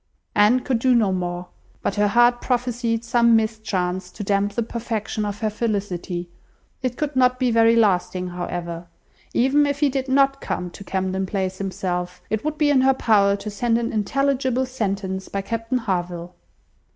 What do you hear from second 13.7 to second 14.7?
an intelligible